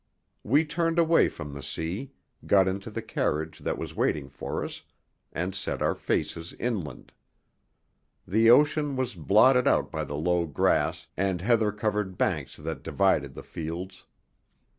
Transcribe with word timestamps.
We 0.43 0.65
turned 0.65 0.97
away 0.97 1.29
from 1.29 1.53
the 1.53 1.61
sea, 1.61 2.11
got 2.47 2.67
into 2.67 2.89
the 2.89 3.03
carriage 3.03 3.59
that 3.59 3.77
was 3.77 3.95
waiting 3.95 4.29
for 4.29 4.63
us, 4.65 4.81
and 5.31 5.53
set 5.53 5.79
our 5.83 5.93
faces 5.93 6.53
inland. 6.57 7.11
The 8.27 8.49
ocean 8.49 8.95
was 8.95 9.13
blotted 9.13 9.67
out 9.67 9.91
by 9.91 10.03
the 10.05 10.17
low 10.17 10.47
grass 10.47 11.05
and 11.15 11.39
heather 11.41 11.71
covered 11.71 12.17
banks 12.17 12.55
that 12.57 12.81
divided 12.81 13.35
the 13.35 13.43
fields. 13.43 14.07